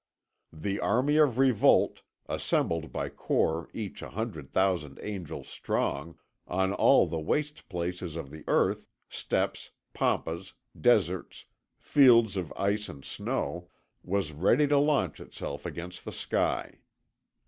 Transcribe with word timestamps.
The 0.55 0.79
army 0.79 1.17
of 1.17 1.37
revolt, 1.37 2.01
assembled 2.25 2.91
by 2.91 3.09
corps 3.09 3.69
each 3.71 4.01
a 4.01 4.09
hundred 4.09 4.49
thousand 4.51 4.99
angels 5.03 5.47
strong, 5.47 6.17
on 6.47 6.73
all 6.73 7.05
the 7.05 7.19
waste 7.19 7.69
places 7.69 8.15
of 8.15 8.31
the 8.31 8.43
earth 8.47 8.87
steppes, 9.09 9.69
pampas, 9.93 10.55
deserts, 10.75 11.45
fields 11.77 12.35
of 12.35 12.51
ice 12.57 12.89
and 12.89 13.05
snow 13.05 13.69
was 14.03 14.31
ready 14.31 14.65
to 14.65 14.77
launch 14.79 15.19
itself 15.19 15.67
against 15.67 16.03
the 16.03 16.11
sky. 16.11 16.79